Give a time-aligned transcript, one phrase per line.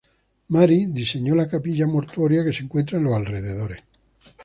[0.47, 3.83] Mary diseño la capilla mortuoria que se encuentra en los alrededores.